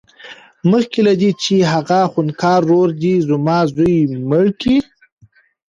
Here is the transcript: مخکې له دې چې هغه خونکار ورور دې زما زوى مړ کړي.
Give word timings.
مخکې 0.71 0.99
له 1.07 1.13
دې 1.21 1.31
چې 1.43 1.55
هغه 1.73 1.99
خونکار 2.13 2.61
ورور 2.65 2.89
دې 3.03 3.13
زما 3.27 3.57
زوى 3.71 3.95
مړ 4.29 4.45
کړي. 4.59 4.77